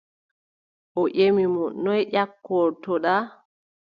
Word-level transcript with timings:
O 0.99 1.01
ƴemi 1.15 1.45
mo: 1.53 1.63
noy 1.83 2.01
ƴakkortoɗa? 2.13 3.13